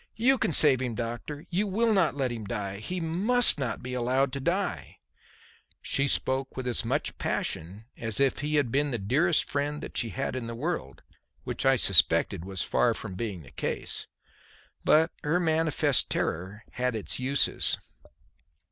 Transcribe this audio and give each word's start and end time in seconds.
"You 0.15 0.39
can 0.39 0.51
save 0.51 0.81
him, 0.81 0.95
doctor! 0.95 1.45
You 1.51 1.67
will 1.67 1.93
not 1.93 2.15
let 2.15 2.31
him 2.31 2.43
die! 2.43 2.77
He 2.77 2.99
must 2.99 3.59
not 3.59 3.83
be 3.83 3.93
allowed 3.93 4.33
to 4.33 4.39
die!" 4.39 4.97
She 5.79 6.07
spoke 6.07 6.57
with 6.57 6.65
as 6.65 6.83
much 6.83 7.15
passion 7.19 7.85
as 7.95 8.19
if 8.19 8.39
he 8.39 8.55
had 8.55 8.71
been 8.71 8.89
the 8.89 8.97
dearest 8.97 9.47
friend 9.47 9.79
that 9.83 9.95
she 9.95 10.09
had 10.09 10.35
in 10.35 10.47
the 10.47 10.55
world, 10.55 11.03
which 11.43 11.67
I 11.67 11.75
suspected 11.75 12.43
was 12.43 12.63
far 12.63 12.95
from 12.95 13.13
being 13.13 13.43
the 13.43 13.51
case. 13.51 14.07
But 14.83 15.11
her 15.23 15.39
manifest 15.39 16.09
terror 16.09 16.63
had 16.71 16.95
its 16.95 17.19
uses. 17.19 17.77